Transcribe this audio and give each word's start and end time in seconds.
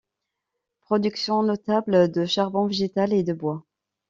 Production 0.79 1.43
notable 1.43 2.09
de 2.09 2.25
charbon 2.25 2.65
végétal 2.65 3.13
et 3.13 3.21
de 3.21 3.33
bois. 3.33 3.63